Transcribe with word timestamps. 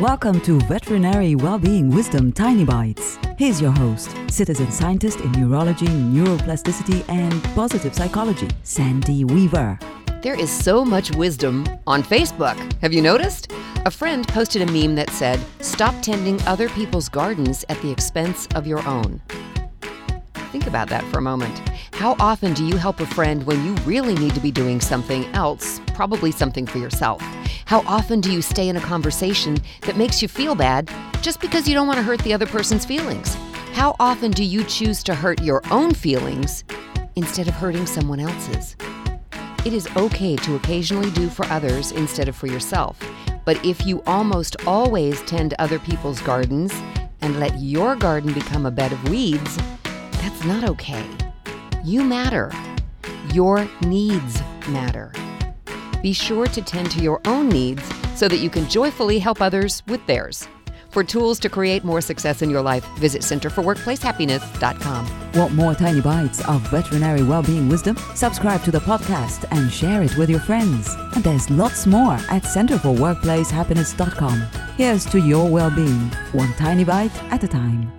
Welcome 0.00 0.40
to 0.42 0.60
Veterinary 0.60 1.34
Wellbeing 1.34 1.90
Wisdom 1.90 2.30
Tiny 2.30 2.64
Bites. 2.64 3.18
Here's 3.36 3.60
your 3.60 3.72
host, 3.72 4.14
citizen 4.28 4.70
scientist 4.70 5.18
in 5.18 5.32
neurology, 5.32 5.88
neuroplasticity, 5.88 7.04
and 7.08 7.42
positive 7.56 7.92
psychology, 7.96 8.46
Sandy 8.62 9.24
Weaver. 9.24 9.76
There 10.22 10.38
is 10.38 10.52
so 10.52 10.84
much 10.84 11.10
wisdom 11.16 11.66
on 11.88 12.04
Facebook. 12.04 12.56
Have 12.80 12.92
you 12.92 13.02
noticed? 13.02 13.50
A 13.86 13.90
friend 13.90 14.26
posted 14.28 14.62
a 14.62 14.70
meme 14.70 14.94
that 14.94 15.10
said, 15.10 15.40
Stop 15.58 16.00
tending 16.00 16.40
other 16.42 16.68
people's 16.68 17.08
gardens 17.08 17.64
at 17.68 17.82
the 17.82 17.90
expense 17.90 18.46
of 18.54 18.68
your 18.68 18.86
own. 18.86 19.20
Think 20.52 20.68
about 20.68 20.88
that 20.90 21.02
for 21.06 21.18
a 21.18 21.22
moment. 21.22 21.58
How 21.94 22.14
often 22.20 22.54
do 22.54 22.64
you 22.64 22.76
help 22.76 23.00
a 23.00 23.06
friend 23.06 23.44
when 23.46 23.64
you 23.64 23.74
really 23.84 24.14
need 24.14 24.34
to 24.34 24.40
be 24.40 24.52
doing 24.52 24.80
something 24.80 25.24
else, 25.34 25.80
probably 25.92 26.30
something 26.30 26.66
for 26.66 26.78
yourself? 26.78 27.20
How 27.68 27.80
often 27.80 28.22
do 28.22 28.32
you 28.32 28.40
stay 28.40 28.70
in 28.70 28.78
a 28.78 28.80
conversation 28.80 29.58
that 29.82 29.98
makes 29.98 30.22
you 30.22 30.26
feel 30.26 30.54
bad 30.54 30.90
just 31.20 31.38
because 31.38 31.68
you 31.68 31.74
don't 31.74 31.86
want 31.86 31.98
to 31.98 32.02
hurt 32.02 32.18
the 32.20 32.32
other 32.32 32.46
person's 32.46 32.86
feelings? 32.86 33.34
How 33.74 33.94
often 34.00 34.30
do 34.30 34.42
you 34.42 34.64
choose 34.64 35.02
to 35.02 35.14
hurt 35.14 35.42
your 35.42 35.60
own 35.70 35.92
feelings 35.92 36.64
instead 37.14 37.46
of 37.46 37.52
hurting 37.52 37.84
someone 37.84 38.20
else's? 38.20 38.74
It 39.66 39.74
is 39.74 39.86
okay 39.98 40.34
to 40.36 40.54
occasionally 40.54 41.10
do 41.10 41.28
for 41.28 41.44
others 41.48 41.92
instead 41.92 42.26
of 42.26 42.36
for 42.36 42.46
yourself. 42.46 42.98
But 43.44 43.62
if 43.62 43.84
you 43.84 44.02
almost 44.06 44.56
always 44.66 45.20
tend 45.24 45.52
other 45.58 45.78
people's 45.78 46.22
gardens 46.22 46.72
and 47.20 47.38
let 47.38 47.58
your 47.58 47.96
garden 47.96 48.32
become 48.32 48.64
a 48.64 48.70
bed 48.70 48.92
of 48.92 49.10
weeds, 49.10 49.58
that's 50.12 50.42
not 50.46 50.64
okay. 50.70 51.06
You 51.84 52.02
matter. 52.02 52.50
Your 53.34 53.68
needs 53.82 54.40
matter. 54.68 55.12
Be 56.02 56.12
sure 56.12 56.46
to 56.46 56.62
tend 56.62 56.90
to 56.92 57.00
your 57.00 57.20
own 57.26 57.48
needs 57.48 57.82
so 58.14 58.28
that 58.28 58.38
you 58.38 58.50
can 58.50 58.68
joyfully 58.68 59.18
help 59.18 59.40
others 59.40 59.82
with 59.86 60.06
theirs. 60.06 60.46
For 60.90 61.02
tools 61.04 61.38
to 61.40 61.50
create 61.50 61.84
more 61.84 62.00
success 62.00 62.40
in 62.42 62.50
your 62.50 62.62
life, 62.62 62.84
visit 62.96 63.22
centerforworkplacehappiness.com. 63.22 65.32
Want 65.34 65.54
more 65.54 65.74
tiny 65.74 66.00
bites 66.00 66.46
of 66.48 66.62
veterinary 66.70 67.22
well-being 67.22 67.68
wisdom? 67.68 67.96
Subscribe 68.14 68.64
to 68.64 68.70
the 68.70 68.80
podcast 68.80 69.44
and 69.50 69.70
share 69.70 70.02
it 70.02 70.16
with 70.16 70.30
your 70.30 70.40
friends. 70.40 70.94
And 71.14 71.22
there's 71.22 71.50
lots 71.50 71.86
more 71.86 72.14
at 72.14 72.44
centerforworkplacehappiness.com. 72.44 74.40
Here's 74.76 75.04
to 75.06 75.20
your 75.20 75.50
well-being, 75.50 76.10
one 76.32 76.54
tiny 76.54 76.84
bite 76.84 77.22
at 77.32 77.44
a 77.44 77.48
time. 77.48 77.97